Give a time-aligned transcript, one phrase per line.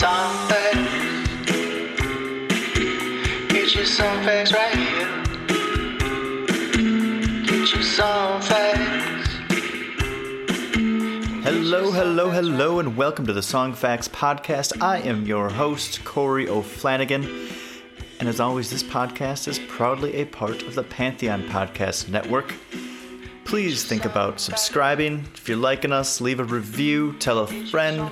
[0.00, 1.28] Song facts.
[3.52, 5.24] Get your song facts right here.
[7.44, 9.34] Get your song facts.
[11.44, 14.80] Hello, hello, hello, and welcome to the Songfacts Podcast.
[14.80, 17.52] I am your host, Corey O'Flanagan.
[18.20, 22.54] And as always, this podcast is proudly a part of the Pantheon Podcast Network.
[23.50, 25.24] Please think about subscribing.
[25.34, 28.08] If you're liking us, leave a review, tell a friend.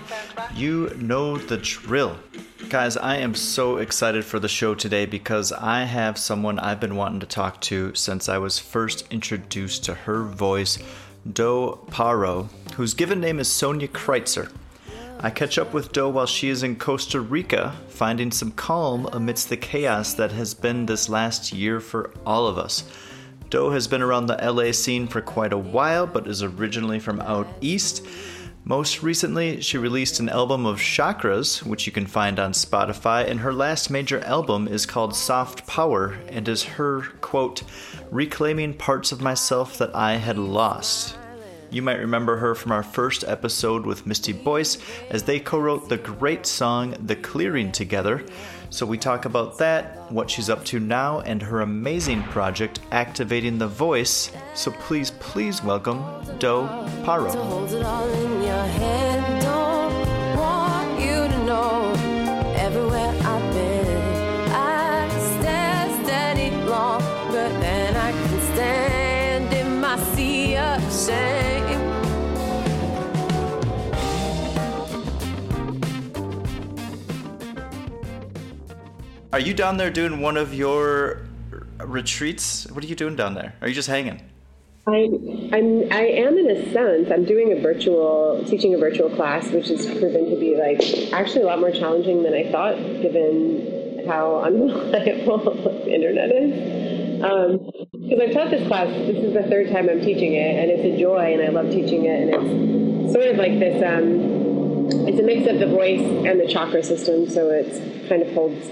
[0.53, 2.19] You know the drill.
[2.69, 6.97] Guys, I am so excited for the show today because I have someone I've been
[6.97, 10.77] wanting to talk to since I was first introduced to her voice,
[11.33, 14.51] Doe Paoro, whose given name is Sonia Kreitzer.
[15.21, 19.51] I catch up with Doe while she is in Costa Rica, finding some calm amidst
[19.51, 22.83] the chaos that has been this last year for all of us.
[23.51, 27.21] Doe has been around the LA scene for quite a while, but is originally from
[27.21, 28.07] out east.
[28.65, 33.41] Most recently, she released an album of chakras, which you can find on Spotify, and
[33.41, 37.63] her last major album is called Soft Power and is her, quote,
[38.11, 41.17] reclaiming parts of myself that I had lost.
[41.71, 44.79] You might remember her from our first episode with Misty Boyce
[45.11, 48.25] as they co wrote the great song The Clearing together.
[48.71, 53.59] So we talk about that, what she's up to now, and her amazing project, Activating
[53.59, 54.31] the Voice.
[54.55, 55.99] So please, please welcome
[56.39, 56.67] Doe
[57.05, 57.35] Paoro.
[79.39, 81.21] Are you down there doing one of your
[81.79, 82.67] retreats?
[82.73, 83.55] What are you doing down there?
[83.61, 84.21] Are you just hanging?
[84.89, 85.09] I,
[85.53, 87.09] I'm, I am in a sense.
[87.13, 90.81] I'm doing a virtual, teaching a virtual class, which has proven to be like
[91.13, 95.39] actually a lot more challenging than I thought, given how unreliable
[95.85, 97.21] the internet is.
[97.93, 100.97] Because I've taught this class, this is the third time I'm teaching it, and it's
[100.97, 103.81] a joy, and I love teaching it, and it's sort of like this.
[103.87, 108.33] Um, it's a mix of the voice and the chakra system, so it's kind of
[108.33, 108.69] holds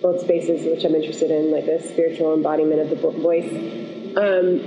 [0.00, 3.50] both spaces, which I'm interested in, like the spiritual embodiment of the voice.
[4.16, 4.60] Um,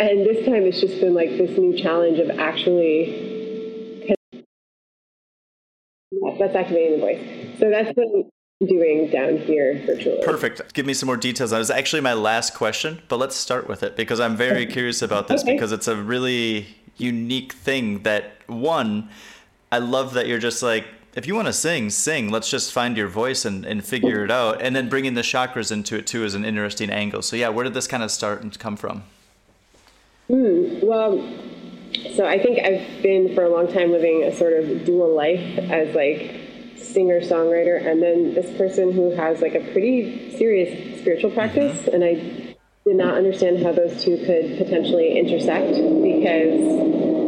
[0.00, 3.28] and this time it's just been like this new challenge of actually
[6.38, 7.58] that's activating the voice.
[7.58, 8.06] So that's what
[8.60, 10.20] I'm doing down here virtually.
[10.24, 10.72] Perfect.
[10.74, 11.50] Give me some more details.
[11.50, 15.02] That was actually my last question, but let's start with it because I'm very curious
[15.02, 15.54] about this Okay.
[15.54, 19.08] because it's a really unique thing that one,
[19.70, 20.86] I love that you're just like,
[21.18, 22.30] if you want to sing, sing.
[22.30, 24.62] Let's just find your voice and, and figure it out.
[24.62, 27.22] And then bringing the chakras into it too is an interesting angle.
[27.22, 29.02] So yeah, where did this kind of start and come from?
[30.28, 31.18] Hmm, well,
[32.14, 35.58] so I think I've been for a long time living a sort of dual life
[35.58, 36.40] as like
[36.76, 41.38] singer songwriter and then this person who has like a pretty serious spiritual mm-hmm.
[41.40, 42.14] practice and I
[42.84, 47.27] did not understand how those two could potentially intersect because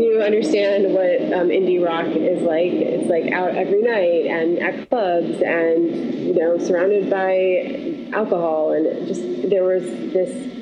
[0.00, 2.72] you understand what um, indie rock is like.
[2.72, 9.06] It's like out every night and at clubs and you know surrounded by alcohol and
[9.06, 10.52] just there was this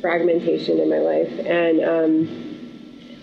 [0.00, 2.52] fragmentation in my life and um,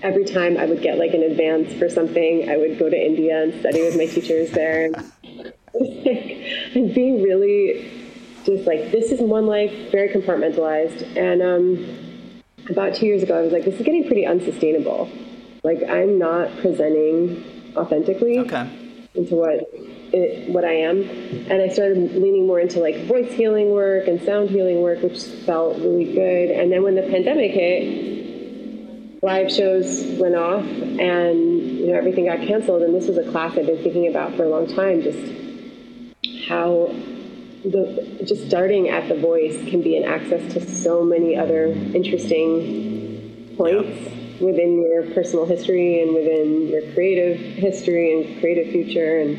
[0.02, 3.44] every time I would get like an advance for something, I would go to India
[3.44, 4.92] and study with my teachers there.
[5.72, 8.10] And like, being really
[8.44, 11.16] just like this is one life, very compartmentalized.
[11.16, 15.10] And um, about two years ago, I was like, this is getting pretty unsustainable.
[15.64, 17.44] Like I'm not presenting
[17.76, 18.70] authentically Okay.
[19.14, 19.60] into what
[20.12, 24.22] it, what I am, and I started leaning more into like voice healing work and
[24.24, 26.50] sound healing work, which felt really good.
[26.52, 32.40] And then when the pandemic hit, live shows went off, and you know everything got
[32.48, 32.82] canceled.
[32.82, 35.20] And this was a class I've been thinking about for a long time, just
[36.48, 36.88] how
[37.64, 43.54] the just starting at the voice can be an access to so many other interesting
[43.58, 49.38] points within your personal history and within your creative history and creative future and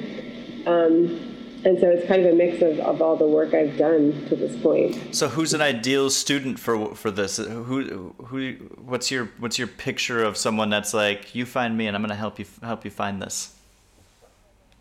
[0.67, 1.31] um,
[1.65, 4.37] and so it's kind of a mix of, of all the work I've done to
[4.37, 5.15] this point.
[5.15, 7.37] So who's an ideal student for for this?
[7.37, 8.53] Who who
[8.83, 12.11] what's your what's your picture of someone that's like you find me and I'm going
[12.11, 13.55] to help you help you find this?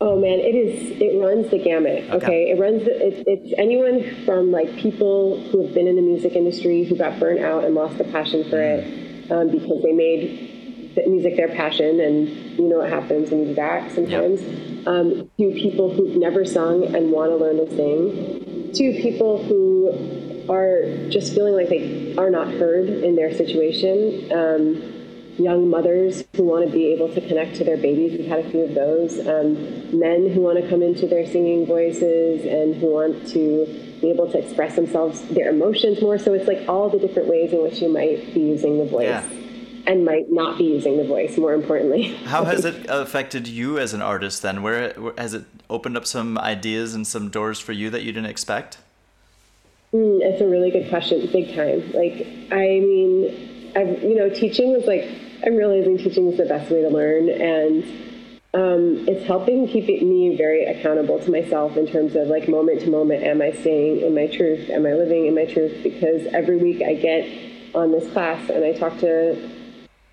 [0.02, 0.98] Oh man, it is.
[0.98, 2.04] It runs the gamut.
[2.04, 2.50] Okay, Okay.
[2.52, 2.84] it runs.
[2.84, 6.96] The, it, it's anyone from like people who have been in the music industry who
[6.96, 11.36] got burnt out and lost the passion for it um, because they made the music
[11.36, 12.28] their passion, and
[12.58, 14.40] you know what happens when you do that sometimes.
[14.86, 18.72] Um, to people who've never sung and want to learn to sing.
[18.72, 24.32] To people who are just feeling like they are not heard in their situation.
[24.32, 24.99] Um,
[25.38, 28.18] young mothers who want to be able to connect to their babies.
[28.18, 29.18] We've had a few of those.
[29.26, 33.66] Um, men who want to come into their singing voices and who want to
[34.00, 36.18] be able to express themselves, their emotions more.
[36.18, 39.04] So it's like all the different ways in which you might be using the voice.
[39.04, 39.28] Yeah.
[39.86, 42.02] And might not be using the voice, more importantly.
[42.24, 44.62] How has it affected you as an artist then?
[44.62, 48.12] Where, where has it opened up some ideas and some doors for you that you
[48.12, 48.76] didn't expect?
[49.92, 51.80] Mm, it's a really good question, big time.
[51.92, 55.04] Like, I mean, I've, you know, teaching was like,
[55.44, 57.84] I'm realizing teaching is the best way to learn, and
[58.52, 62.90] um, it's helping keep me very accountable to myself in terms of like moment to
[62.90, 64.68] moment, am I staying in my truth?
[64.70, 65.84] Am I living in my truth?
[65.84, 67.28] Because every week I get
[67.76, 69.50] on this class and I talk to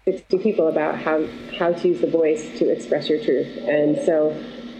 [0.05, 1.27] 60 people about how,
[1.57, 3.57] how to use the voice to express your truth.
[3.67, 4.29] And so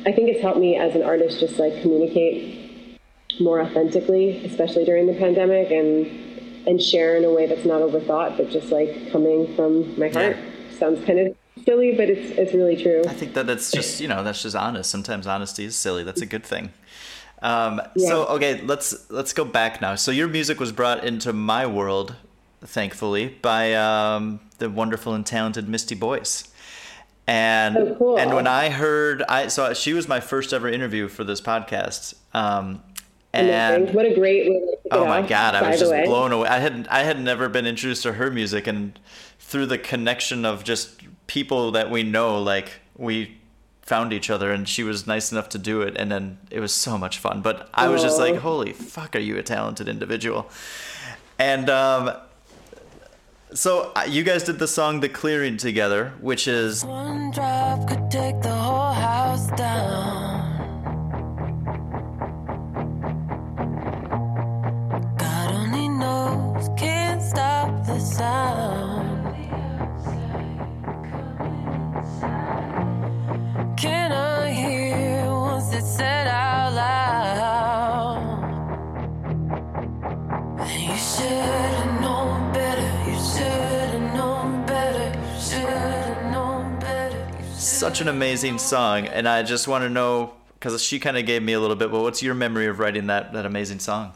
[0.05, 2.99] I think it's helped me as an artist just like communicate
[3.39, 6.26] more authentically, especially during the pandemic, and
[6.67, 10.37] and share in a way that's not overthought, but just like coming from my heart.
[10.37, 10.77] Yeah.
[10.77, 11.35] Sounds kind of
[11.65, 13.01] silly, but it's it's really true.
[13.07, 14.89] I think that it's just you know that's just honest.
[14.89, 16.03] Sometimes honesty is silly.
[16.03, 16.71] That's a good thing.
[17.41, 19.95] Um, So okay, let's let's go back now.
[19.95, 22.15] So your music was brought into my world,
[22.61, 26.49] thankfully, by um, the wonderful and talented Misty Boyce.
[27.29, 28.17] And Oh, cool.
[28.19, 32.13] and when I heard, I so she was my first ever interview for this podcast.
[32.33, 32.83] Um.
[33.37, 36.05] And what a great way to kick Oh my god, I was just way.
[36.05, 36.47] blown away.
[36.47, 38.99] I had I had never been introduced to her music, and
[39.39, 43.37] through the connection of just people that we know, like we
[43.81, 46.73] found each other, and she was nice enough to do it, and then it was
[46.73, 47.41] so much fun.
[47.41, 50.49] But I was just like, holy fuck, are you a talented individual?
[51.39, 52.11] And um,
[53.53, 58.11] so uh, you guys did the song "The Clearing" together, which is One drop could
[58.11, 59.96] take the whole house down.
[87.59, 91.43] Such an amazing song, and I just want to know because she kind of gave
[91.43, 91.91] me a little bit.
[91.91, 94.13] But what's your memory of writing that that amazing song?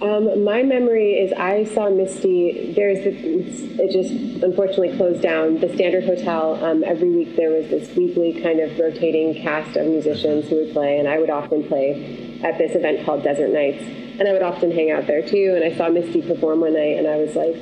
[0.00, 2.72] Um, my memory is I saw Misty.
[2.74, 4.12] There's the, it just
[4.44, 5.58] unfortunately closed down.
[5.58, 6.64] The Standard Hotel.
[6.64, 10.72] Um, every week there was this weekly kind of rotating cast of musicians who would
[10.72, 14.42] play, and I would often play at this event called Desert Nights, and I would
[14.42, 15.54] often hang out there too.
[15.56, 17.56] And I saw Misty perform one night, and I was like,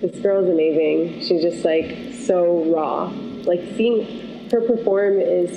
[0.00, 1.20] "This girl is amazing.
[1.20, 3.06] She's just like so raw.
[3.44, 5.50] Like seeing her perform is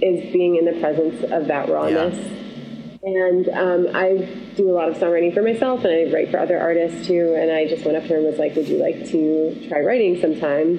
[0.00, 2.41] is being in the presence of that rawness."
[3.02, 6.58] And um, I do a lot of songwriting for myself, and I write for other
[6.58, 7.34] artists too.
[7.36, 9.80] And I just went up to her and was like, "Would you like to try
[9.80, 10.78] writing sometime?"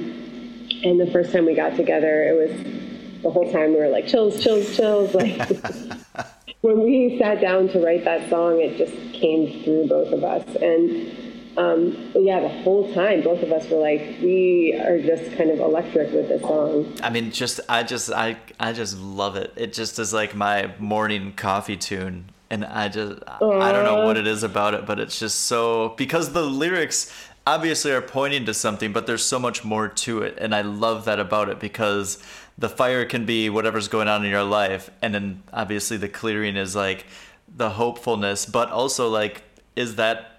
[0.83, 4.07] And the first time we got together, it was the whole time we were like,
[4.07, 5.51] "Chills, chills, chills!" Like
[6.61, 10.47] when we sat down to write that song, it just came through both of us.
[10.55, 11.11] And
[11.57, 15.59] um, yeah, the whole time, both of us were like, we are just kind of
[15.59, 16.97] electric with this song.
[17.03, 19.53] I mean, just I just I I just love it.
[19.55, 24.17] It just is like my morning coffee tune, and I just I don't know what
[24.17, 27.13] it is about it, but it's just so because the lyrics
[27.45, 31.05] obviously are pointing to something, but there's so much more to it, and I love
[31.05, 32.23] that about it because
[32.57, 36.55] the fire can be whatever's going on in your life, and then obviously the clearing
[36.55, 37.05] is like
[37.55, 39.43] the hopefulness, but also like
[39.75, 40.32] is that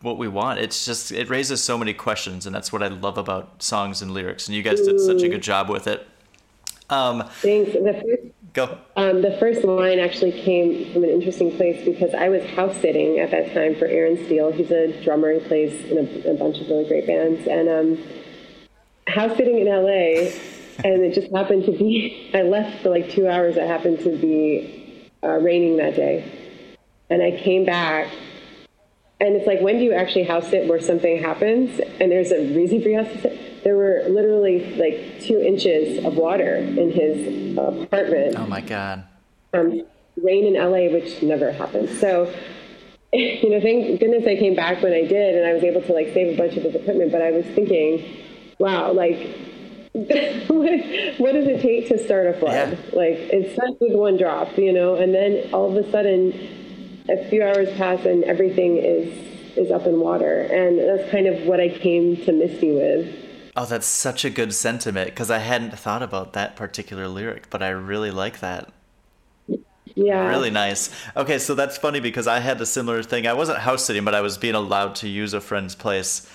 [0.00, 0.60] what we want.
[0.60, 4.12] It's just it raises so many questions, and that's what I love about songs and
[4.12, 4.46] lyrics.
[4.46, 6.06] And you guys did such a good job with it.
[6.88, 7.72] Um, Thanks.
[7.72, 8.78] The first go.
[8.96, 13.20] Um, the first line actually came from an interesting place because I was house sitting
[13.20, 14.50] at that time for Aaron Steele.
[14.50, 15.32] He's a drummer.
[15.32, 17.46] He plays in a, a bunch of really great bands.
[17.46, 18.04] And um,
[19.06, 20.30] house sitting in LA,
[20.84, 23.56] and it just happened to be, I left for like two hours.
[23.56, 26.32] It happened to be uh, raining that day.
[27.10, 28.10] And I came back.
[29.18, 32.54] And it's like, when do you actually house sit where something happens and there's a
[32.54, 33.64] reason for you to sit?
[33.64, 39.04] There were literally like two inches of water in his apartment Oh my god.
[39.54, 39.82] um,
[40.22, 41.98] rain in LA, which never happens.
[41.98, 42.32] So,
[43.12, 45.92] you know, thank goodness I came back when I did, and I was able to
[45.92, 47.10] like save a bunch of his equipment.
[47.10, 48.04] But I was thinking,
[48.58, 49.18] wow, like,
[49.92, 50.70] what,
[51.18, 52.72] what does it take to start a flood?
[52.72, 52.96] Yeah.
[52.98, 56.32] Like, it's starts with one drop, you know, and then all of a sudden,
[57.08, 61.46] a few hours pass and everything is is up in water, and that's kind of
[61.46, 63.14] what I came to Misty with.
[63.56, 67.62] Oh, that's such a good sentiment because I hadn't thought about that particular lyric, but
[67.62, 68.70] I really like that.
[69.94, 70.90] Yeah, Really nice.
[71.16, 73.26] Okay, so that's funny because I had a similar thing.
[73.26, 76.30] I wasn't house sitting, but I was being allowed to use a friend's place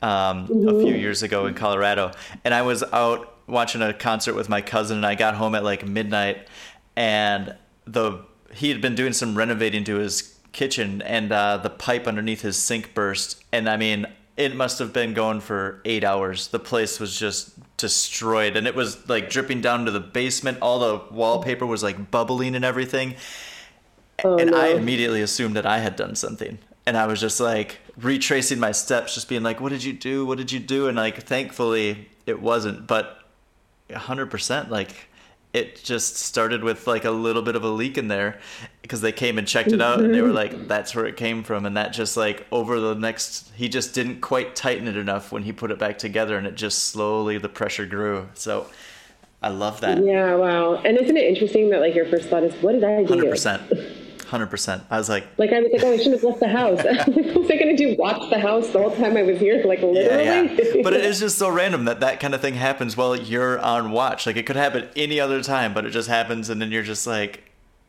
[0.00, 2.12] um, a few years ago in Colorado,
[2.44, 5.64] and I was out watching a concert with my cousin, and I got home at
[5.64, 6.46] like midnight,
[6.94, 12.06] and the he had been doing some renovating to his kitchen, and uh, the pipe
[12.06, 14.06] underneath his sink burst, and I mean.
[14.36, 16.48] It must have been going for eight hours.
[16.48, 20.56] The place was just destroyed, and it was like dripping down to the basement.
[20.62, 23.16] All the wallpaper was like bubbling and everything
[24.24, 24.60] Oh, and no.
[24.60, 26.58] I immediately assumed that I had done something.
[26.86, 30.26] And I was just like retracing my steps, just being like, what did you do?
[30.26, 30.88] What did you do?
[30.88, 32.86] And like, thankfully, it wasn't.
[32.86, 33.18] But
[33.90, 35.08] 100%, like,
[35.52, 38.38] it just started with like a little bit of a leak in there
[38.82, 41.42] because they came and checked it out and they were like, that's where it came
[41.42, 41.66] from.
[41.66, 45.42] And that just like over the next, he just didn't quite tighten it enough when
[45.42, 48.28] he put it back together and it just slowly, the pressure grew.
[48.34, 48.66] So
[49.42, 50.04] I love that.
[50.04, 50.76] Yeah, wow.
[50.76, 53.14] And isn't it interesting that like your first thought is, what did I do?
[53.14, 53.30] Hundred
[54.30, 54.82] percent, hundred percent.
[54.90, 56.78] I was like, Like I was like, oh, I shouldn't have left the house.
[57.16, 57.96] what was I gonna do?
[57.98, 59.62] Watch the house the whole time I was here?
[59.64, 60.24] Like yeah, literally.
[60.76, 60.82] yeah.
[60.82, 63.90] But it is just so random that that kind of thing happens while you're on
[63.90, 64.26] watch.
[64.26, 67.06] Like it could happen any other time, but it just happens, and then you're just
[67.06, 67.44] like,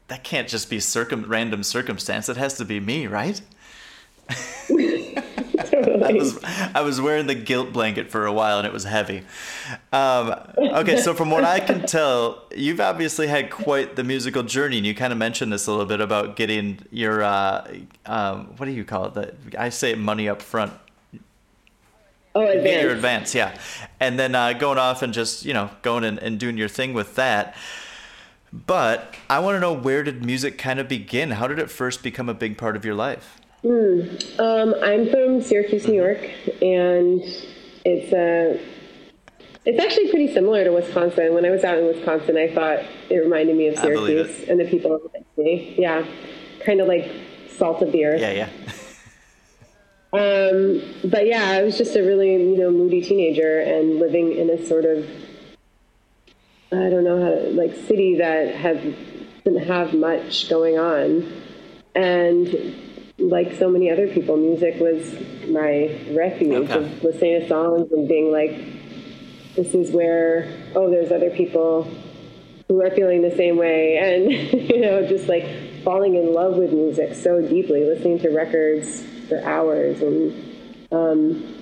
[0.07, 2.27] that can't just be circum random circumstance.
[2.29, 3.41] It has to be me, right?
[4.31, 9.23] I was I was wearing the guilt blanket for a while and it was heavy.
[9.91, 14.77] Um, okay, so from what I can tell, you've obviously had quite the musical journey,
[14.77, 17.71] and you kind of mentioned this a little bit about getting your uh,
[18.05, 19.13] um, what do you call it?
[19.13, 20.73] The, I say money up front.
[22.35, 23.57] oh, Get your advance, yeah,
[23.99, 26.93] and then uh, going off and just you know going and, and doing your thing
[26.93, 27.55] with that.
[28.53, 31.31] But I want to know where did music kind of begin?
[31.31, 33.40] How did it first become a big part of your life?
[33.63, 36.21] Um, I'm from Syracuse, New York,
[36.61, 37.21] and
[37.85, 38.59] it's uh,
[39.65, 41.35] it's actually pretty similar to Wisconsin.
[41.35, 44.25] When I was out in Wisconsin, I thought it reminded me of I believe it.
[44.25, 45.75] Syracuse and the people of the city.
[45.77, 46.05] Yeah,
[46.65, 47.11] kind of like
[47.55, 48.21] salt of the earth.
[48.21, 48.49] Yeah, yeah.
[50.13, 54.49] Um, but yeah, I was just a really, you know, moody teenager and living in
[54.49, 55.07] a sort of,
[56.73, 58.93] I don't know how to, like city that had,
[59.45, 61.31] didn't have much going on.
[61.95, 62.90] And
[63.21, 65.13] like so many other people, music was
[65.47, 66.73] my refuge Okay.
[66.73, 68.51] of listening to songs and being like,
[69.55, 71.87] this is where, oh, there's other people
[72.67, 73.97] who are feeling the same way.
[73.97, 74.31] And,
[74.69, 75.45] you know, just like
[75.83, 80.01] falling in love with music so deeply, listening to records for hours.
[80.01, 80.55] And
[80.91, 81.57] um,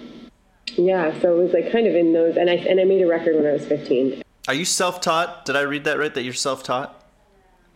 [0.75, 2.37] yeah, so it was like kind of in those.
[2.37, 4.21] And I, and I made a record when I was 15.
[4.47, 5.45] Are you self-taught?
[5.45, 6.13] Did I read that right?
[6.13, 6.98] That you're self-taught?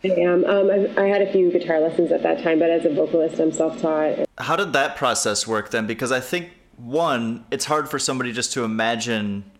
[0.04, 0.44] I am.
[0.44, 3.40] Um, I, I had a few guitar lessons at that time, but as a vocalist,
[3.40, 4.26] I'm self taught.
[4.38, 5.86] How did that process work then?
[5.86, 9.50] Because I think one, it's hard for somebody just to imagine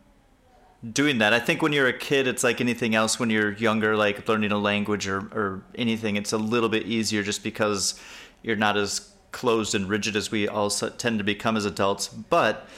[0.92, 1.32] doing that.
[1.32, 3.18] I think when you're a kid, it's like anything else.
[3.18, 7.22] When you're younger, like learning a language or, or anything, it's a little bit easier
[7.22, 7.98] just because
[8.42, 12.08] you're not as closed and rigid as we all tend to become as adults.
[12.08, 12.68] But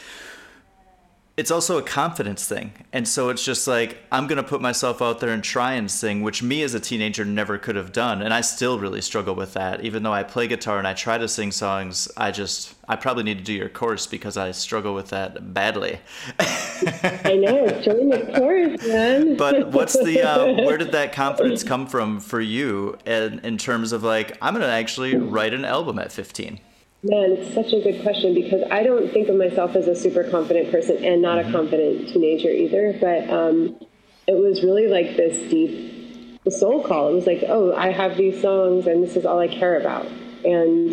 [1.37, 2.73] it's also a confidence thing.
[2.95, 5.91] And so it's just like, I'm going to put myself out there and try and
[5.91, 8.23] sing, which me as a teenager never could have done.
[8.23, 9.85] And I still really struggle with that.
[9.85, 13.25] Even though I play guitar and I try to sing songs, I just, I probably
[13.25, 16.01] need to do your course because I struggle with that badly.
[16.41, 17.69] I know.
[17.83, 19.37] Join the chorus, man.
[19.47, 23.93] But what's the, uh, where did that confidence come from for you in, in terms
[23.93, 26.61] of like, I'm going to actually write an album at 15?
[27.09, 30.25] Man, it's such a good question because I don't think of myself as a super
[30.25, 32.99] confident person and not a confident teenager either.
[33.01, 33.79] But um,
[34.27, 37.11] it was really like this deep soul call.
[37.11, 40.07] It was like, oh, I have these songs and this is all I care about.
[40.45, 40.91] And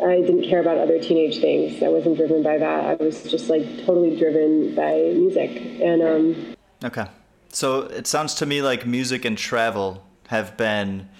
[0.00, 1.82] I didn't care about other teenage things.
[1.82, 2.84] I wasn't driven by that.
[2.84, 5.50] I was just like totally driven by music.
[5.82, 7.06] And um, Okay.
[7.50, 11.10] So it sounds to me like music and travel have been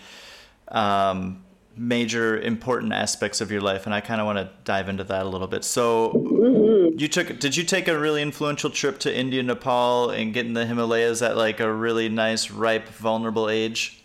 [0.68, 1.41] um,
[1.76, 5.26] major important aspects of your life, and I kind of want to dive into that
[5.26, 5.64] a little bit.
[5.64, 10.46] So you took did you take a really influential trip to India, Nepal, and get
[10.46, 14.02] in the Himalayas at like a really nice, ripe, vulnerable age?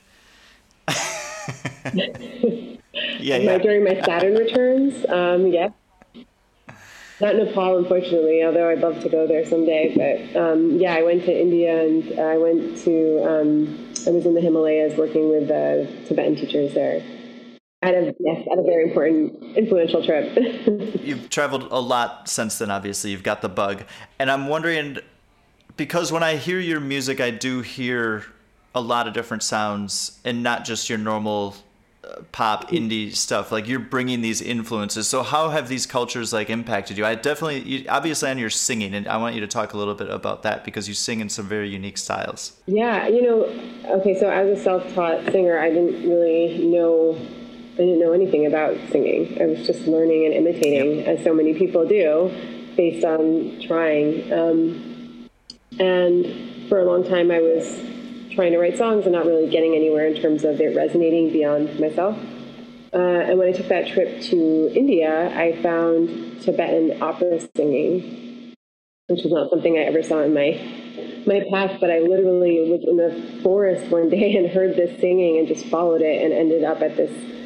[1.93, 2.77] yeah,
[3.19, 3.57] yeah.
[3.57, 5.69] during my Saturn returns, um, yeah.
[7.19, 9.93] Not Nepal, unfortunately, although I'd love to go there someday.
[9.95, 14.35] But um, yeah, I went to India and I went to, um, I was in
[14.35, 17.01] the Himalayas working with uh, Tibetan teachers there.
[17.83, 20.35] At a, yes, at a very important, influential trip.
[21.01, 23.11] You've traveled a lot since then, obviously.
[23.11, 23.83] You've got the bug.
[24.17, 24.97] And I'm wondering,
[25.75, 28.25] because when I hear your music, I do hear
[28.73, 31.55] a lot of different sounds and not just your normal
[32.03, 33.51] uh, pop indie stuff.
[33.51, 35.07] Like you're bringing these influences.
[35.07, 37.05] So how have these cultures like impacted you?
[37.05, 39.95] I definitely, you, obviously on your singing, and I want you to talk a little
[39.95, 42.59] bit about that because you sing in some very unique styles.
[42.65, 43.43] Yeah, you know,
[43.99, 47.19] okay, so as a self-taught singer, I didn't really know,
[47.77, 49.39] I didn't know anything about singing.
[49.39, 52.31] I was just learning and imitating, as so many people do.
[52.75, 54.33] based on trying.
[54.33, 55.29] Um,
[55.79, 57.65] and for a long time, I was
[58.31, 61.79] trying to write songs and not really getting anywhere in terms of it resonating beyond
[61.79, 62.17] myself.
[62.93, 68.55] Uh, and when I took that trip to India, I found Tibetan opera singing,
[69.05, 70.59] which was not something I ever saw in my
[71.27, 71.79] my path.
[71.79, 75.67] But I literally was in the forest one day and heard this singing and just
[75.67, 77.36] followed it and ended up at this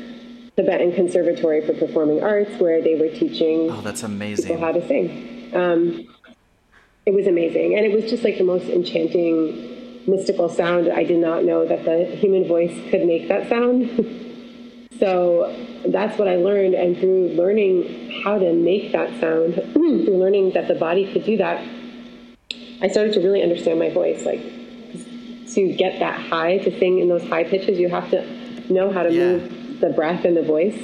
[0.57, 4.57] Tibetan Conservatory for Performing Arts where they were teaching Oh, that's people amazing.
[4.59, 5.49] how to sing.
[5.55, 6.07] Um,
[7.05, 10.89] it was amazing, and it was just like the most enchanting, mystical sound.
[10.89, 13.89] I did not know that the human voice could make that sound.
[14.99, 15.55] so
[15.87, 20.67] that's what I learned, and through learning how to make that sound, through learning that
[20.67, 21.63] the body could do that,
[22.81, 24.23] I started to really understand my voice.
[24.25, 24.41] Like
[25.53, 29.03] to get that high, to sing in those high pitches, you have to know how
[29.03, 29.37] to Yeah.
[29.37, 30.77] move the breath and the voice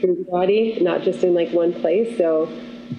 [0.00, 2.16] through the body, not just in like one place.
[2.16, 2.46] So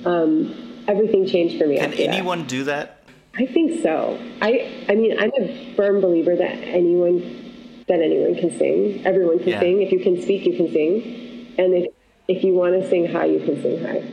[0.05, 1.77] um, everything changed for me.
[1.77, 2.13] Can after that.
[2.13, 3.03] anyone do that?
[3.35, 4.19] I think so.
[4.41, 7.43] I I mean, I'm a firm believer that anyone
[7.87, 9.05] that anyone can sing.
[9.05, 9.59] Everyone can Yeah.
[9.61, 9.81] sing.
[9.81, 11.55] If you can speak, you can sing.
[11.57, 11.85] And if
[12.27, 14.03] if you want to sing high, you can sing high.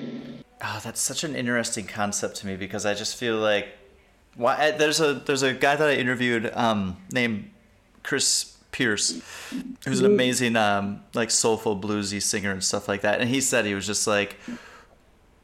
[0.62, 3.69] Oh, that's such an interesting concept to me because I just feel like
[4.37, 7.50] why there's a there's a guy that I interviewed um, named
[8.03, 9.23] Chris Pierce,
[9.85, 13.64] who's an amazing um, like soulful bluesy singer and stuff like that, and he said
[13.64, 14.37] he was just like,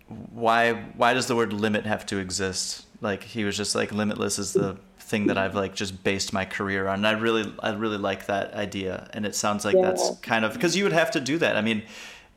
[0.08, 2.86] why why does the word limit have to exist?
[3.00, 6.44] Like he was just like limitless is the thing that I've like just based my
[6.44, 6.94] career on.
[6.96, 10.54] And I really I really like that idea, and it sounds like that's kind of
[10.54, 11.56] because you would have to do that.
[11.56, 11.84] I mean,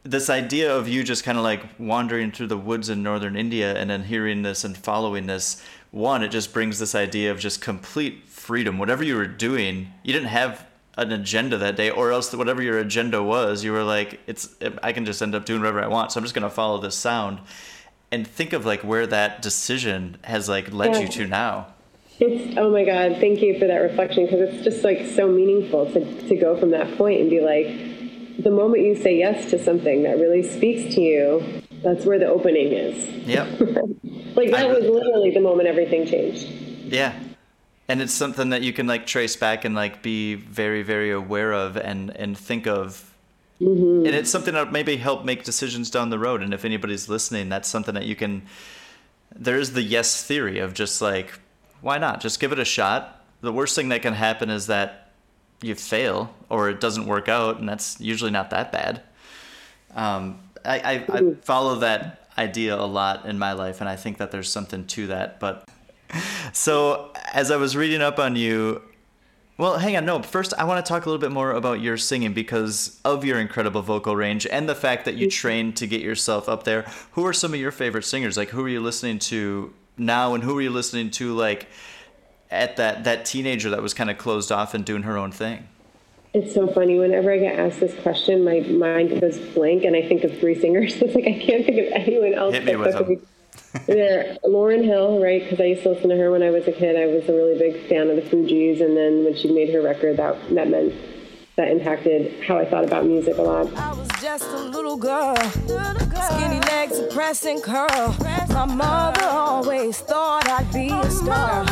[0.04, 3.76] this idea of you just kind of like wandering through the woods in northern India
[3.76, 5.60] and then hearing this and following this.
[5.90, 8.78] One, it just brings this idea of just complete freedom.
[8.78, 12.78] Whatever you were doing, you didn't have an agenda that day, or else whatever your
[12.78, 14.50] agenda was, you were like, "It's
[14.82, 16.96] I can just end up doing whatever I want." So I'm just gonna follow this
[16.96, 17.40] sound,
[18.12, 21.68] and think of like where that decision has like led you to now.
[22.20, 25.92] It's oh my god, thank you for that reflection because it's just like so meaningful
[25.94, 29.64] to to go from that point and be like, the moment you say yes to
[29.64, 33.28] something that really speaks to you, that's where the opening is.
[33.28, 33.48] Yep.
[34.36, 36.48] Like I that was literally the moment everything changed.
[36.92, 37.14] Yeah.
[37.88, 41.52] And it's something that you can like trace back and like be very, very aware
[41.54, 43.14] of and and think of.
[44.06, 46.42] And it's something that maybe help make decisions down the road.
[46.42, 48.44] And if anybody's listening, that's something that you can.
[49.36, 51.40] There is the yes theory of just like,
[51.82, 52.22] why not?
[52.22, 53.24] Just give it a shot.
[53.42, 55.12] The worst thing that can happen is that
[55.62, 59.02] you fail or it doesn't work out, and that's usually not that bad.
[59.96, 64.18] Um, I, I, I follow that idea a lot in my life, and I think
[64.18, 65.40] that there's something to that.
[65.40, 65.68] But
[66.54, 68.82] so as I was reading up on you,
[69.58, 70.06] well, hang on.
[70.06, 73.24] No, first I want to talk a little bit more about your singing because of
[73.24, 76.86] your incredible vocal range and the fact that you trained to get yourself up there.
[77.12, 78.36] Who are some of your favorite singers?
[78.36, 81.68] Like, who are you listening to now, and who are you listening to like
[82.50, 85.68] at that that teenager that was kind of closed off and doing her own thing?
[86.34, 86.98] It's so funny.
[86.98, 90.60] Whenever I get asked this question, my mind goes blank, and I think of three
[90.60, 90.96] singers.
[91.02, 92.56] It's like I can't think of anyone else.
[92.56, 93.22] Hit me with them.
[93.74, 95.42] Would be- Lauryn Hill, right?
[95.42, 96.96] Because I used to listen to her when I was a kid.
[96.96, 99.82] I was a really big fan of the Fugees, and then when she made her
[99.82, 100.94] record, that that meant
[101.56, 103.72] that impacted how I thought about music a lot.
[103.76, 108.16] I was just a little girl, skinny legs, a pressing curl.
[108.50, 111.66] My mother always thought I'd be a star.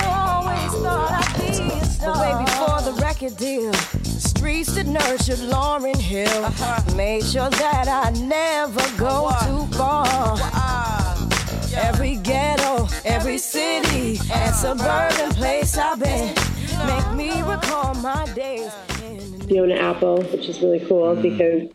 [2.03, 7.87] But way before the record deal, the streets that nurtured Lauryn Hill made sure that
[7.87, 11.00] I never go too far.
[11.73, 16.35] Every ghetto, every city, and suburban place I've been
[16.85, 18.71] make me recall my days.
[19.47, 21.69] Fiona Apple, which is really cool because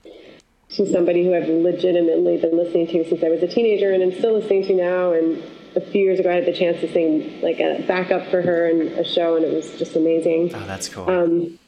[0.69, 4.13] she's somebody who I've legitimately been listening to since I was a teenager and I'm
[4.13, 5.13] still listening to now.
[5.13, 5.43] And
[5.77, 8.69] a few years ago, I had the chance to sing like a backup for her
[8.69, 10.55] in a show, and it was just amazing.
[10.55, 11.09] Oh, that's cool.
[11.09, 11.59] Um,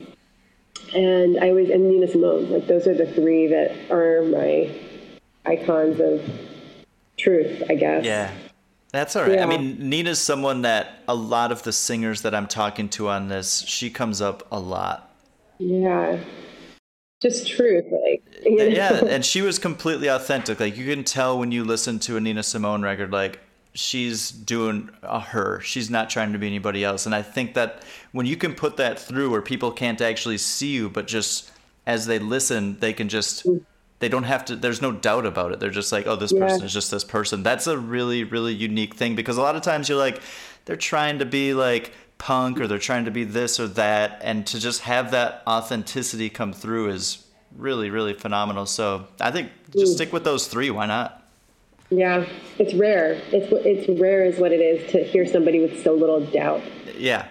[0.95, 2.51] and I was and Nina Simone.
[2.51, 4.71] Like those are the three that are my
[5.45, 6.23] icons of
[7.19, 8.05] truth, I guess.
[8.05, 8.31] Yeah.
[8.91, 9.35] That's all right.
[9.35, 9.45] Yeah.
[9.45, 13.29] I mean, Nina's someone that a lot of the singers that I'm talking to on
[13.29, 15.15] this, she comes up a lot.
[15.59, 16.19] Yeah.
[17.21, 18.65] Just truth, like know?
[18.65, 20.61] Yeah, and she was completely authentic.
[20.61, 23.41] Like you can tell when you listen to a Nina Simone record, like
[23.75, 25.61] she's doing a her.
[25.61, 27.07] She's not trying to be anybody else.
[27.07, 30.69] And I think that when you can put that through where people can't actually see
[30.69, 31.51] you, but just
[31.87, 33.65] as they listen, they can just mm.
[34.01, 35.61] They don't have to there's no doubt about it.
[35.61, 36.41] They're just like, oh, this Yeah.
[36.41, 37.43] person is just this person.
[37.43, 40.21] That's a really, really unique thing because a lot of times you're like,
[40.65, 44.47] they're trying to be like punk or they're trying to be this or that and
[44.49, 47.25] to just have that authenticity come through is
[47.57, 49.95] really really phenomenal so i think just mm.
[49.95, 51.23] stick with those three why not
[51.91, 52.27] Yeah,
[52.59, 53.13] it's rare.
[53.33, 56.61] It's it's rare is what it is to hear somebody with so little doubt.
[56.99, 57.29] Yeah.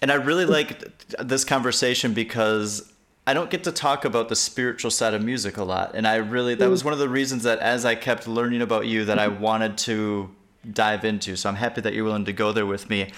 [0.00, 0.84] And I really like
[1.18, 2.92] this conversation because
[3.28, 5.90] I don't get to talk about the spiritual side of music a lot.
[5.94, 6.86] And I really, that was mm.
[6.86, 9.42] one of the reasons that as I kept learning about you, that I mm-hmm.
[9.42, 10.30] wanted to
[10.72, 11.36] dive into.
[11.36, 13.12] So I'm happy that you're willing to go there with me.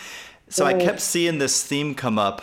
[0.49, 2.42] So I kept seeing this theme come up.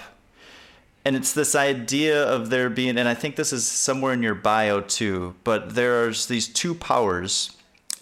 [1.03, 4.35] And it's this idea of there being, and I think this is somewhere in your
[4.35, 7.51] bio too, but there's these two powers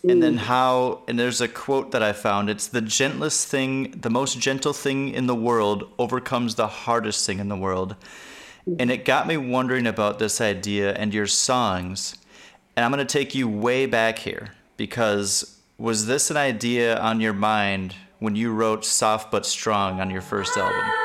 [0.08, 0.42] and then mm.
[0.42, 4.72] how and there's a quote that i found it's the gentlest thing the most gentle
[4.72, 7.96] thing in the world overcomes the hardest thing in the world
[8.80, 12.18] and it got me wondering about this idea and your songs.
[12.76, 17.22] And i'm going to take you way back here because was this an idea on
[17.22, 21.05] your mind when you wrote soft but strong on your first album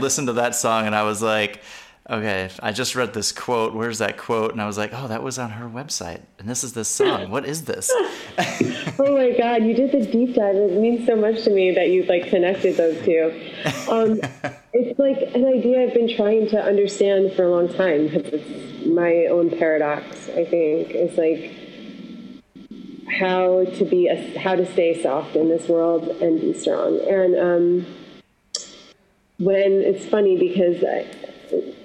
[0.00, 1.62] listened to that song and I was like,
[2.08, 3.74] okay, I just read this quote.
[3.74, 4.52] Where's that quote?
[4.52, 6.20] And I was like, oh, that was on her website.
[6.38, 7.30] And this is this song.
[7.30, 7.90] What is this?
[8.96, 10.54] Oh my God, you did the deep dive.
[10.54, 13.32] It means so much to me that you like connected those two.
[13.90, 14.20] Um,
[14.72, 18.86] it's like an idea I've been trying to understand for a long time because it's
[18.86, 20.28] my own paradox.
[20.30, 21.52] I think It's like
[23.18, 27.00] how to be a, how to stay soft in this world and be strong.
[27.00, 27.86] And um,
[29.38, 31.06] when it's funny because I,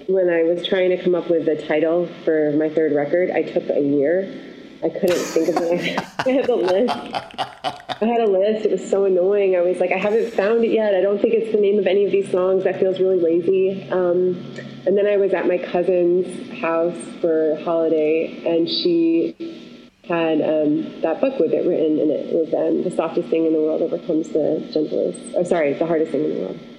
[0.06, 3.42] when I was trying to come up with the title for my third record, I
[3.42, 4.46] took a year.
[4.82, 5.98] I couldn't think of it.
[6.26, 6.94] I had the list.
[6.94, 8.64] I had a list.
[8.64, 9.54] It was so annoying.
[9.54, 10.94] I was like, I haven't found it yet.
[10.94, 12.64] I don't think it's the name of any of these songs.
[12.64, 13.90] That feels really lazy.
[13.90, 14.36] Um,
[14.86, 19.36] and then I was at my cousin's house for a holiday, and she
[20.08, 22.32] had um, that book with it written and it.
[22.32, 25.20] It was um, the softest thing in the world overcomes the gentlest.
[25.36, 26.69] Oh, sorry, the hardest thing in the world.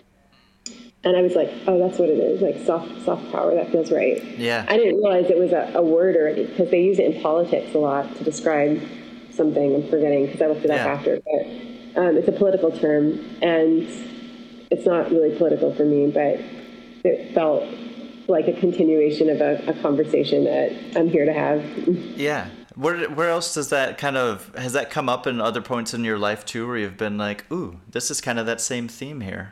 [1.03, 3.55] And I was like, oh, that's what it is, like soft, soft power.
[3.55, 4.23] That feels right.
[4.37, 4.65] Yeah.
[4.69, 7.73] I didn't realize it was a, a word or because they use it in politics
[7.73, 8.81] a lot to describe
[9.31, 9.75] something.
[9.75, 10.93] I'm forgetting because I looked it up Yeah.
[10.93, 13.87] after, but um, it's a political term, and
[14.69, 16.39] it's not really political for me, but
[17.03, 17.63] it felt
[18.27, 21.63] like a continuation of a, a conversation that I'm here to have.
[22.15, 22.49] Yeah.
[22.75, 26.05] Where where else does that kind of has that come up in other points in
[26.05, 29.19] your life too, where you've been like, ooh, this is kind of that same theme
[29.19, 29.51] here.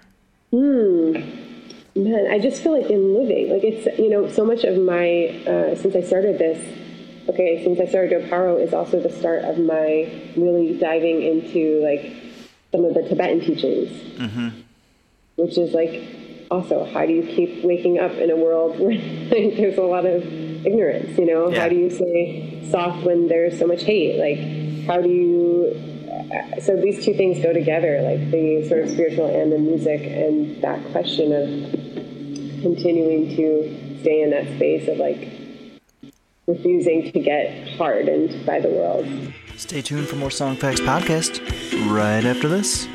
[0.51, 5.27] Man, I just feel like in living, like it's you know so much of my
[5.47, 6.57] uh, since I started this.
[7.29, 11.79] Okay, since I started Doe Paoro is also the start of my really diving into
[11.83, 12.11] like
[12.71, 13.91] some of the Tibetan teachings,
[15.35, 16.03] which is like
[16.49, 20.05] also how do you keep waking up in a world where like, there's a lot
[20.05, 20.23] of
[20.65, 21.17] ignorance?
[21.19, 21.61] You know, Yeah.
[21.61, 24.17] how do you stay soft when there's so much hate?
[24.19, 25.75] Like, how do you
[26.61, 30.61] so these two things go together, like the sort of spiritual and the music, and
[30.61, 35.29] that question of continuing to stay in that space of like
[36.47, 39.05] refusing to get hardened by the world.
[39.55, 41.41] Stay tuned for more Songfacts podcast
[41.91, 42.87] right after this.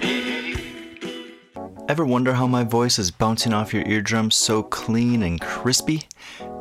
[1.88, 6.02] Ever wonder how my voice is bouncing off your eardrums so clean and crispy?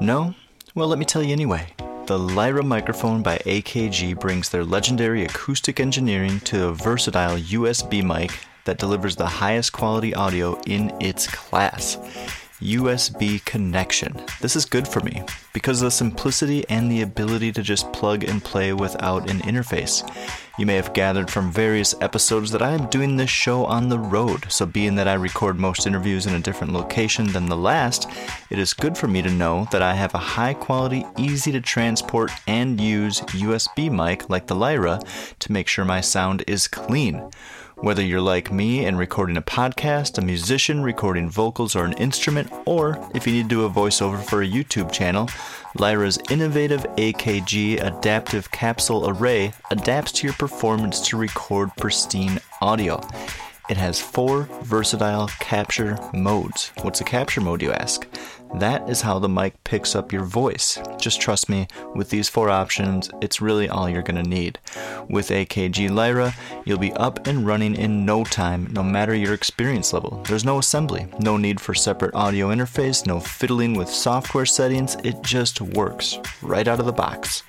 [0.01, 0.35] No?
[0.75, 1.67] Well, let me tell you anyway.
[2.05, 8.45] The Lyra microphone by AKG brings their legendary acoustic engineering to a versatile USB mic
[8.65, 11.97] that delivers the highest quality audio in its class.
[12.63, 14.19] USB connection.
[14.41, 15.23] This is good for me
[15.53, 20.03] because of the simplicity and the ability to just plug and play without an interface.
[20.57, 23.97] You may have gathered from various episodes that I am doing this show on the
[23.97, 28.07] road, so being that I record most interviews in a different location than the last,
[28.51, 31.61] it is good for me to know that I have a high quality, easy to
[31.61, 34.99] transport and use USB mic like the Lyra
[35.39, 37.31] to make sure my sound is clean.
[37.83, 42.49] Whether you're like me and recording a podcast, a musician recording vocals or an instrument,
[42.65, 45.27] or if you need to do a voiceover for a YouTube channel,
[45.77, 53.05] Lyra's innovative AKG adaptive capsule array adapts to your performance to record pristine audio.
[53.69, 56.71] It has four versatile capture modes.
[56.83, 58.07] What's a capture mode, you ask?
[58.55, 60.79] That is how the mic picks up your voice.
[60.99, 64.59] Just trust me, with these four options, it's really all you're to need.
[65.09, 69.91] With AKG Lyra, you'll be up and running in no time, no matter your experience
[69.91, 70.23] level.
[70.27, 75.21] There's no assembly, no need for separate audio interface, no fiddling with software settings, it
[75.23, 77.43] just works right out of the box.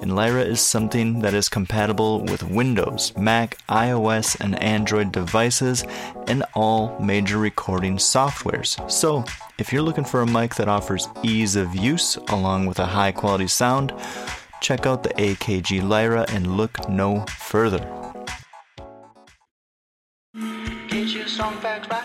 [0.00, 5.84] And Lyra is something that is compatible with Windows, Mac, iOS, and Android devices,
[6.26, 8.90] and all major recording softwares.
[8.90, 9.24] So,
[9.58, 13.12] if you're looking for a mic that offers ease of use along with a high
[13.12, 13.92] quality sound,
[14.60, 17.80] check out the AKG Lyra and look no further.
[20.88, 22.04] Get your song facts right.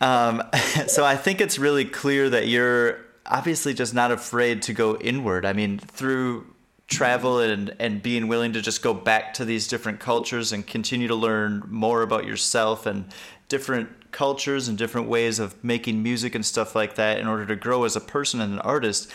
[0.00, 0.42] Um,
[0.86, 5.44] so I think it's really clear that you're obviously just not afraid to go inward.
[5.44, 6.46] I mean, through
[6.86, 11.08] travel and, and being willing to just go back to these different cultures and continue
[11.08, 13.06] to learn more about yourself and
[13.48, 17.56] different cultures and different ways of making music and stuff like that in order to
[17.56, 19.10] grow as a person and an artist.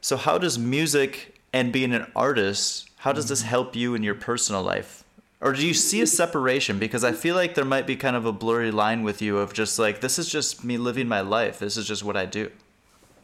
[0.00, 4.14] So how does music and being an artist, how does this help you in your
[4.14, 5.04] personal life?
[5.40, 6.78] Or do you see a separation?
[6.78, 9.54] Because I feel like there might be kind of a blurry line with you of
[9.54, 11.58] just like, this is just me living my life.
[11.58, 12.50] This is just what I do.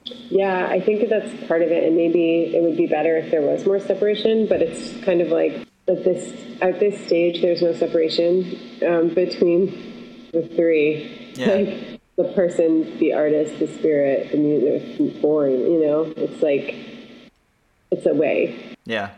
[0.06, 3.30] Yeah, I think that that's part of it, and maybe it would be better if
[3.30, 4.46] there was more separation.
[4.46, 9.95] But it's kind of like at this at this stage, there's no separation um, between
[10.36, 11.32] the three.
[11.34, 11.46] Yeah.
[12.16, 15.60] Like the person, the artist, the spirit, the music, boring.
[15.60, 16.74] You know, it's like
[17.90, 18.74] it's a way.
[18.86, 19.10] Yeah.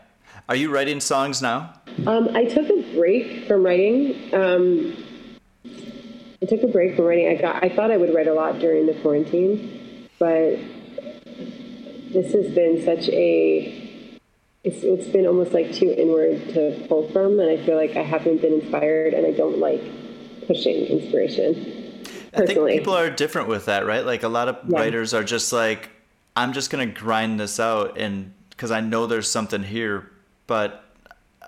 [0.48, 1.74] Are you writing songs now?
[2.06, 4.34] Um, I took a break from writing.
[4.34, 4.96] Um,
[6.42, 7.28] I took a break from writing.
[7.28, 7.62] I got.
[7.62, 10.58] I thought I would write a lot during the quarantine, but
[12.12, 13.84] this has been such a.
[14.64, 18.02] It's, it's been almost like too inward to pull from, and I feel like I
[18.02, 19.82] haven't been inspired, and I don't like
[20.48, 22.04] pushing inspiration.
[22.34, 24.04] I think people are different with that, right?
[24.04, 24.80] Like a lot of Yeah.
[24.80, 25.90] writers are just like,
[26.34, 30.10] I'm just gonna grind this out, and because I know there's something here,
[30.48, 30.84] but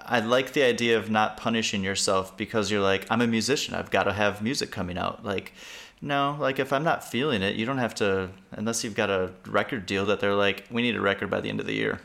[0.06, 3.90] I like the idea of not punishing yourself because you're like, I'm a musician, I've
[3.90, 5.24] got to have music coming out.
[5.24, 5.52] Like,
[6.00, 9.30] no, like if I'm not feeling it, you don't have to, unless you've got a
[9.46, 12.00] record deal that they're like, we need a record by the end of the year.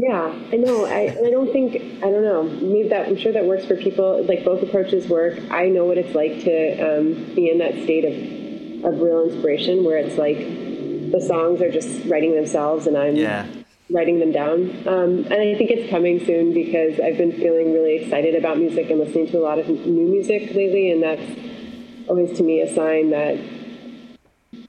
[0.00, 0.84] Yeah, I know.
[0.84, 2.44] I, I don't think I don't know.
[2.44, 4.22] Maybe that I'm sure that works for people.
[4.22, 5.40] Like both approaches work.
[5.50, 9.82] I know what it's like to um, be in that state of of real inspiration,
[9.82, 13.44] where it's like the songs are just writing themselves, and I'm Yeah.
[13.90, 14.70] writing them down.
[14.86, 18.90] Um, and I think it's coming soon because I've been feeling really excited about music
[18.90, 21.28] and listening to a lot of new music lately, and that's
[22.08, 23.34] always to me a sign that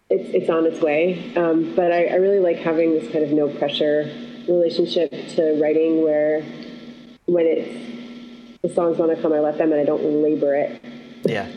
[0.10, 1.36] it's it's on its way.
[1.36, 4.10] Um, but I, I really like having this kind of no pressure
[4.49, 6.41] relationship to writing, where
[7.25, 10.81] when it's the songs want to come, I let them, and I don't labor it.
[11.23, 11.47] Yeah.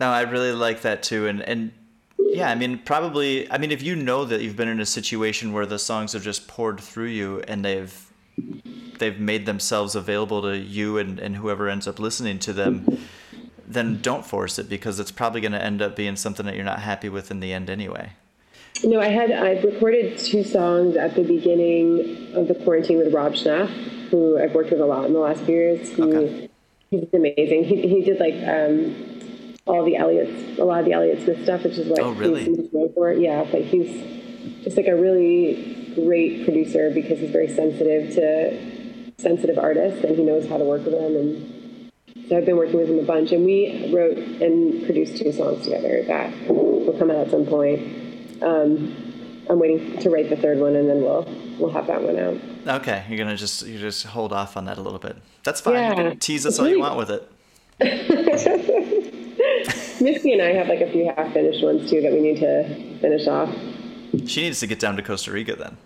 [0.00, 1.26] No, I really like that too.
[1.26, 1.72] And, and
[2.18, 5.52] yeah, I mean, probably, I mean, if you know that you've been in a situation
[5.52, 8.12] where the songs have just poured through you and they've,
[8.98, 12.98] they've made themselves available to you and, and whoever ends up listening to them,
[13.66, 16.64] then don't force it because it's probably going to end up being something that you're
[16.64, 18.12] not happy with in the end anyway.
[18.82, 23.34] No, I had I've recorded two songs at the beginning of the quarantine with Rob
[23.34, 23.70] Schnapf,
[24.10, 25.88] who I've worked with a lot in the last few years.
[25.90, 26.50] He, Okay.
[26.90, 27.64] He's amazing.
[27.64, 31.64] He, he did like um, all the Elliott, a lot of the Elliott Smith stuff,
[31.64, 32.44] which is what Oh, really?
[32.44, 33.12] he's for.
[33.12, 39.58] Yeah, but he's just like a really great producer because he's very sensitive to sensitive
[39.58, 41.16] artists and he knows how to work with them.
[41.16, 41.90] And
[42.28, 45.64] so I've been working with him a bunch, and we wrote and produced two songs
[45.64, 47.80] together that will come out at some point.
[48.42, 49.14] Um,
[49.48, 51.24] I'm waiting to write the third one, and then we'll
[51.58, 52.80] we'll have that one out.
[52.80, 53.04] Okay.
[53.08, 55.16] You're to just, you just hold off on that a little bit.
[55.42, 55.90] That's fine.
[55.90, 57.30] You can tease us all you want with it.
[60.00, 62.98] Misty and I have like a few half finished ones too that we need to
[63.00, 63.54] finish off.
[64.26, 65.76] She needs to get down to Costa Rica then.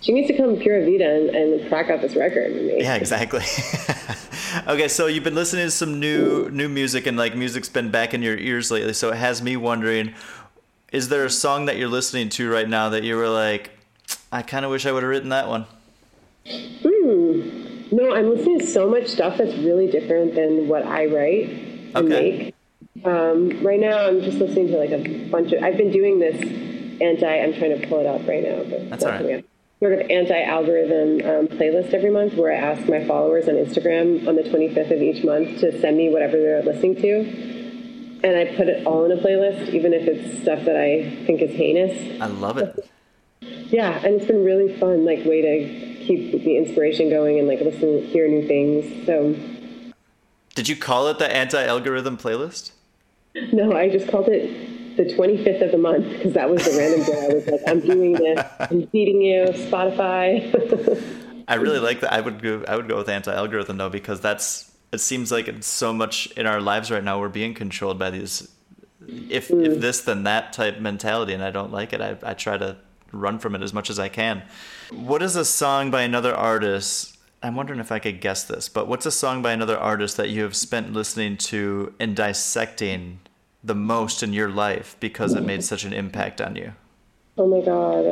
[0.00, 2.52] She needs to come Pura Vida and, and crack out this record.
[2.54, 3.40] Yeah, exactly.
[4.66, 8.12] okay, so you've been listening to some new new music and like music's been back
[8.12, 8.92] in your ears lately.
[8.94, 10.14] So it has me wondering,
[10.92, 13.70] is there a song that you're listening to right now that you were like,
[14.30, 15.66] I kind of wish I would have written that one?
[17.92, 21.96] No, I'm listening to so much stuff that's really different than what I write and
[21.96, 22.08] Okay.
[22.38, 22.54] make.
[23.04, 25.62] Um, right now, I'm just listening to like a bunch of.
[25.62, 26.36] I've been doing this
[27.00, 27.26] anti.
[27.26, 29.44] I'm trying to pull it up right now, but That's all right.
[29.80, 34.36] Sort of anti-algorithm um, playlist every month, where I ask my followers on Instagram on
[34.36, 37.24] the 25th of each month to send me whatever they're listening to,
[38.22, 41.40] and I put it all in a playlist, even if it's stuff that I think
[41.42, 42.20] is heinous.
[42.20, 42.88] I love it.
[43.40, 47.60] Yeah, and it's been really fun, like way to keep the inspiration going and like
[47.60, 49.06] listen, hear new things.
[49.06, 49.34] So
[50.54, 52.72] Did you call it the anti-algorithm playlist?
[53.52, 57.02] no, I just called it the 25th of the month because that was the random
[57.04, 58.46] day I was like, I'm doing this.
[58.60, 60.52] I'm feeding you Spotify.
[61.48, 62.12] I really like that.
[62.12, 62.64] I would go.
[62.68, 64.71] I would go with anti-algorithm though because that's.
[64.92, 67.18] It seems like it's so much in our lives right now.
[67.20, 68.48] We're being controlled by these.
[69.08, 72.00] If if this then that type mentality, and I don't like it.
[72.00, 72.76] I I try to
[73.10, 74.42] run from it as much as I can.
[74.90, 77.16] What is a song by another artist?
[77.42, 80.30] I'm wondering if I could guess this, but what's a song by another artist that
[80.30, 83.18] you have spent listening to and dissecting
[83.64, 86.72] the most in your life because it made such an impact on you?
[87.38, 88.04] oh my god.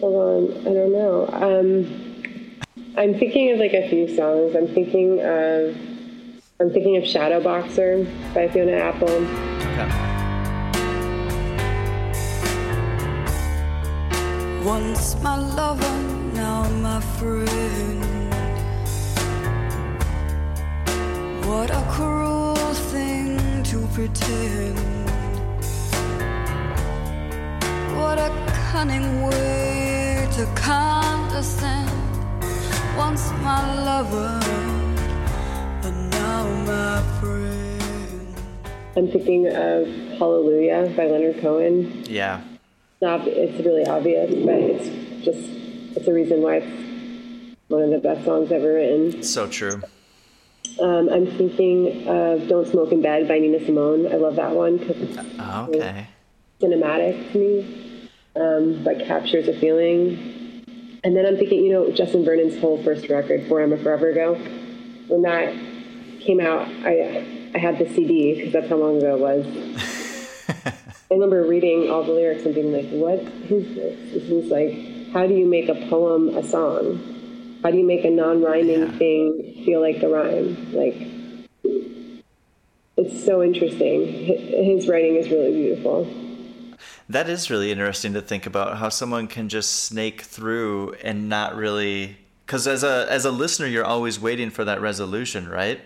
[0.00, 0.60] Hold on.
[0.66, 1.28] I don't know.
[1.28, 2.58] Um,
[2.96, 4.56] I'm thinking of like a few songs.
[4.56, 5.76] I'm thinking of
[6.62, 9.08] I'm thinking of Shadow Boxer by Fiona Apple.
[9.08, 9.88] Okay.
[14.64, 15.96] Once my lover,
[16.34, 18.32] now my friend.
[21.46, 22.54] What a cruel
[22.92, 24.78] thing to pretend.
[27.96, 28.30] What a
[28.70, 31.90] cunning way to condescend.
[32.96, 34.81] Once my lover,
[38.94, 39.86] I'm thinking of
[40.18, 42.04] Hallelujah by Leonard Cohen.
[42.06, 42.40] Yeah.
[43.00, 45.40] Not, it's really obvious, but it's just
[45.96, 49.22] it's a reason why it's one of the best songs ever written.
[49.24, 49.82] So true.
[50.80, 54.06] Um, I'm thinking of "Don't Smoke in Bed" by Nina Simone.
[54.06, 56.06] I love that one because it's Oh, okay.
[56.60, 60.62] cinematic to me, um, but captures a feeling.
[61.02, 64.34] And then I'm thinking, you know, Justin Vernon's whole first record, "For Emma, Forever Ago,"
[65.08, 65.52] when that
[66.24, 69.46] came out, I I had the CD because that's how long ago it was.
[71.10, 73.18] I remember reading all the lyrics and being like, "What
[73.50, 77.58] is this?" This is like, how do you make a poem a song?
[77.62, 78.98] How do you make a non-rhyming Yeah.
[78.98, 80.56] thing feel like the rhyme?
[80.72, 80.96] Like,
[82.96, 84.06] it's so interesting.
[84.06, 86.08] His writing is really beautiful.
[87.08, 91.54] That is really interesting to think about how someone can just snake through and not
[91.56, 95.80] really cuz as a as a listener you're always waiting for that resolution, right?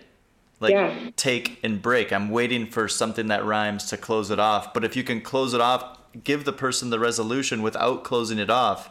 [0.59, 0.93] Like Yeah.
[1.15, 2.11] take and break.
[2.11, 4.73] I'm waiting for something that rhymes to close it off.
[4.73, 8.49] But if you can close it off, give the person the resolution without closing it
[8.49, 8.89] off.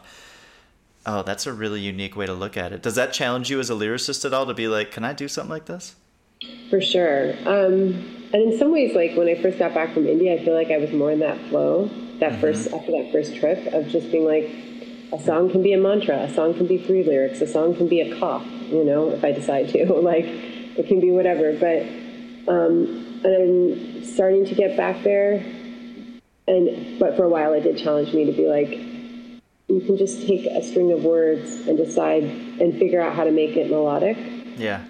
[1.05, 2.81] Oh, that's a really unique way to look at it.
[2.81, 5.27] Does that challenge you as a lyricist at all to be like, "Can I do
[5.27, 5.95] something like this?"
[6.69, 7.31] For sure.
[7.45, 10.53] Um, and in some ways, like when I first got back from India, I feel
[10.53, 11.89] like I was more in that flow.
[12.19, 14.49] That first after that first trip of just being like,
[15.13, 17.87] a song can be a mantra, a song can be three lyrics, a song can
[17.87, 18.45] be a cough.
[18.69, 20.25] You know, if I decide to, like,
[20.77, 21.53] it can be whatever.
[21.53, 21.81] But
[22.51, 25.43] um, and I'm starting to get back there.
[26.47, 28.69] And but for a while, it did challenge me to be like,
[29.67, 33.31] you can just take a string of words and decide and figure out how to
[33.31, 34.17] make it melodic.
[34.57, 34.85] Yeah.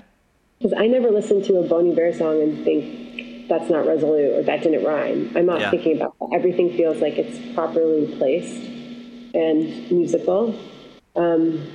[0.59, 4.43] Because I never listen to a Bon Iver song and think that's not resolute or
[4.43, 5.31] that didn't rhyme.
[5.35, 5.71] I'm not Yeah.
[5.71, 6.29] thinking about that.
[6.33, 8.63] Everything feels like it's properly placed
[9.33, 10.55] and musical.
[11.15, 11.67] Um,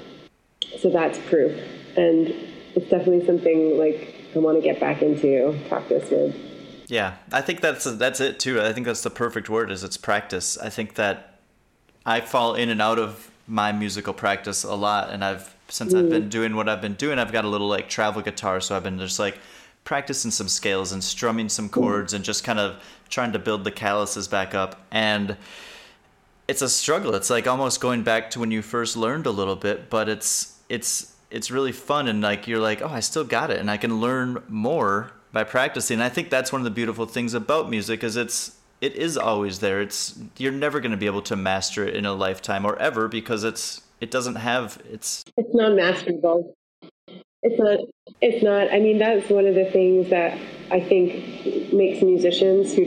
[0.79, 1.53] so that's proof.
[1.96, 2.35] And
[2.74, 6.35] it's definitely something like I want to get back into practice with.
[6.87, 8.61] Yeah, I think that's that's it too.
[8.61, 10.58] I think that's the perfect word is it's practice.
[10.58, 11.38] I think that
[12.04, 16.11] I fall in and out of my musical practice a lot and I've since I've
[16.11, 16.30] been mm.
[16.30, 18.98] doing what I've been doing, I've got a little like travel guitar, so I've been
[18.98, 19.38] just like
[19.85, 21.72] practicing some scales and strumming some mm.
[21.72, 25.37] chords and just kind of trying to build the calluses back up and
[26.48, 27.14] it's a struggle.
[27.14, 30.58] It's like almost going back to when you first learned a little bit, but it's
[30.68, 33.76] it's it's really fun and like you're like, "Oh, I still got it." And I
[33.76, 35.94] can learn more by practicing.
[35.94, 39.16] And I think that's one of the beautiful things about music is it's it is
[39.16, 39.80] always there.
[39.80, 43.08] It's you're never going to be able to master it in a lifetime or ever
[43.08, 46.52] because it's it doesn't have it's It's not masterable.
[47.42, 47.78] It's not.
[48.20, 48.72] It's not.
[48.72, 50.38] I mean, that's one of the things that
[50.70, 52.84] I think makes musicians who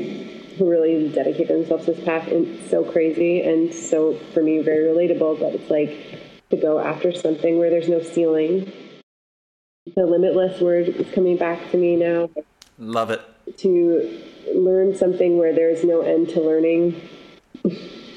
[0.58, 4.86] who really dedicate themselves to this path and so crazy and so for me very
[4.86, 5.40] relatable.
[5.40, 8.72] But it's like to go after something where there's no ceiling.
[9.96, 12.30] The limitless word is coming back to me now.
[12.80, 13.22] love it.
[13.58, 14.22] To
[14.54, 17.02] learn something where there's no end to learning.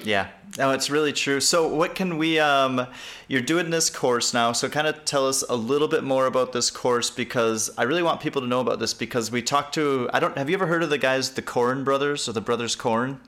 [0.04, 0.28] Yeah.
[0.56, 1.40] No, it's really true.
[1.40, 2.86] So what can we um
[3.28, 6.52] you're doing this course now, so kind of tell us a little bit more about
[6.52, 10.08] this course because I really want people to know about this because we talked to
[10.12, 12.74] I don't have you ever heard of the guys the Corn brothers or the brothers
[12.74, 13.20] Corn?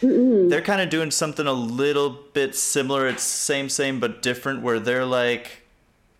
[0.00, 3.08] They're kind of doing something a little bit similar.
[3.08, 5.62] It's same same but different where they're like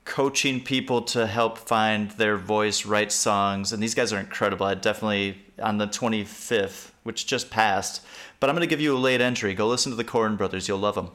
[0.04, 4.64] coaching people to help find their voice, write songs, and these guys are incredible.
[4.64, 8.02] I definitely on the 25th, which just passed,
[8.40, 9.52] but I'm going to give you a late entry.
[9.52, 10.68] Go listen to the Corn Brothers.
[10.68, 11.10] You'll love them.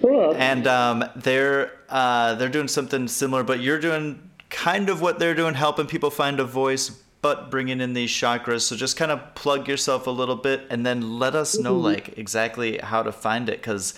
[0.00, 0.34] Cool.
[0.36, 5.34] And um, they're uh, they're doing something similar, but you're doing kind of what they're
[5.34, 7.00] doing, helping people find a voice.
[7.24, 8.60] But bringing in these chakras.
[8.60, 11.84] So just kind of plug yourself a little bit and then let us know Mm-hmm.
[11.84, 13.94] like exactly how to find it because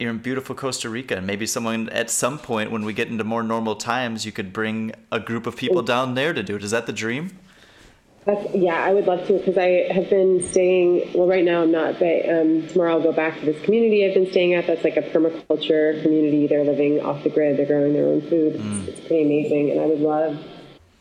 [0.00, 3.22] you're in beautiful Costa Rica and maybe someone at some point when we get into
[3.22, 6.64] more normal times you could bring a group of people down there to do it.
[6.64, 7.38] Is that the dream?
[8.26, 11.12] That's, yeah, I would love to because I have been staying.
[11.14, 14.14] Well, right now I'm not, but um, tomorrow I'll go back to this community I've
[14.14, 14.66] been staying at.
[14.66, 16.48] That's like a permaculture community.
[16.48, 17.58] They're living off the grid.
[17.58, 18.56] They're growing their own food.
[18.56, 20.42] It's, it's pretty amazing, and I would love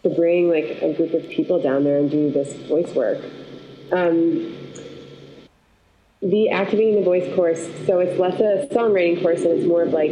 [0.04, 3.24] to bring like a group of people down there and do this voice work.
[3.92, 4.58] Um,
[6.22, 7.62] the activating the voice course.
[7.86, 10.12] So it's less a songwriting course, and it's more of like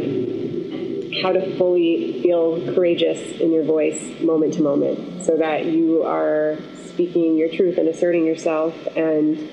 [1.22, 6.56] how to fully feel courageous in your voice moment to moment so that you are
[6.86, 9.50] speaking your truth and asserting yourself and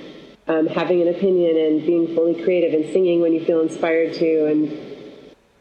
[0.47, 4.45] um, having an opinion and being fully creative and singing when you feel inspired to
[4.45, 4.89] and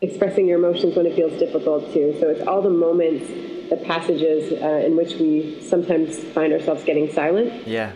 [0.01, 2.19] expressing your emotions when it feels difficult to.
[2.21, 3.29] So it's all the moments,
[3.71, 7.93] the passages uh, in which we sometimes find ourselves getting silent Yeah.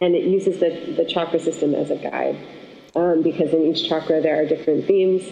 [0.00, 2.36] and it uses the, the chakra system as a guide
[2.94, 5.22] um, because in each chakra there are different themes.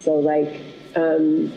[0.00, 0.60] So, like
[0.96, 1.52] um,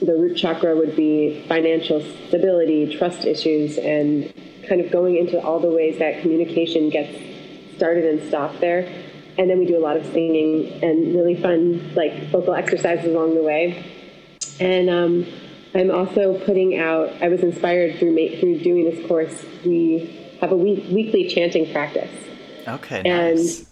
[0.00, 4.32] the root chakra would be financial stability, trust issues, and
[4.68, 7.16] kind of going into all the ways that communication gets
[7.76, 8.88] started and stopped there.
[9.38, 13.34] And then we do a lot of singing and really fun, like vocal exercises along
[13.34, 13.84] the way.
[14.58, 15.26] And um,
[15.76, 17.10] I'm also putting out.
[17.22, 19.44] I was inspired through ma- through doing this course.
[19.64, 22.10] We have a week, weekly chanting practice.
[22.66, 23.02] Okay.
[23.04, 23.66] And- Nice.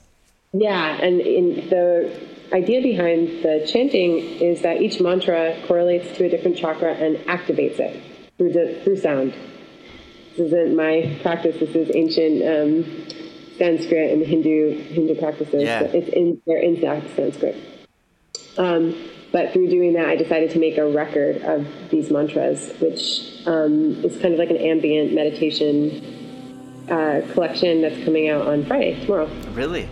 [0.57, 2.17] Yeah, and in the
[2.53, 7.81] idea behind the chanting is that each mantra correlates to a different chakra and activates
[7.81, 8.01] it
[8.39, 9.33] through the, through sound.
[10.37, 11.57] This isn't my practice.
[11.59, 13.07] This is ancient um,
[13.59, 15.65] Sanskrit and Hindu Hindu practices.
[15.65, 15.81] Yeah.
[15.83, 17.57] It's in they're in Sanskrit.
[18.57, 18.95] Um,
[19.35, 24.05] but through doing that, I decided to make a record of these mantras, which um,
[24.05, 29.29] is kind of like an ambient meditation uh, collection that's coming out on Friday tomorrow.
[29.51, 29.89] Really?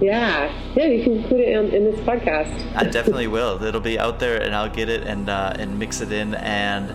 [0.00, 2.74] Yeah, yeah, you can put it in, in this podcast.
[2.74, 3.62] I definitely will.
[3.62, 6.34] It'll be out there, and I'll get it and uh, and mix it in.
[6.34, 6.90] And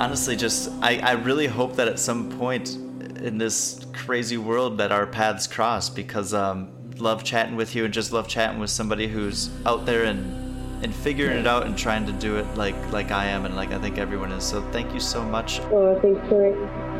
[0.00, 2.76] honestly, just I, I really hope that at some point
[3.20, 7.92] in this crazy world that our paths cross because um, love chatting with you and
[7.92, 10.43] just love chatting with somebody who's out there and
[10.82, 13.72] and figuring it out and trying to do it like like I am and like
[13.72, 14.44] I think everyone is.
[14.44, 15.60] So thank you so much.
[15.60, 16.93] Oh, thanks for it.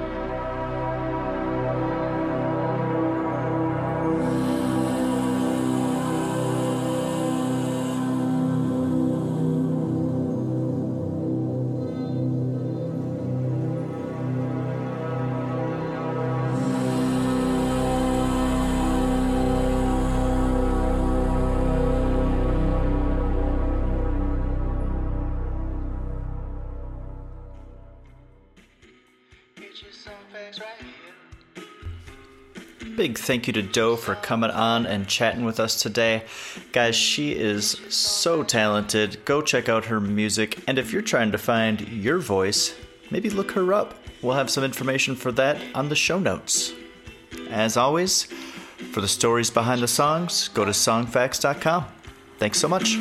[33.05, 36.23] Big thank you to Doe for coming on and chatting with us today.
[36.73, 39.23] Guys, she is so talented.
[39.27, 40.65] Go check out her music.
[40.67, 42.75] And if you're trying to find your voice,
[43.11, 43.93] maybe look her up.
[44.23, 46.73] We'll have some information for that on the show notes.
[47.51, 48.23] As always,
[48.93, 51.85] for the stories behind the songs, go to songfacts.com.
[52.39, 52.97] Thanks so much.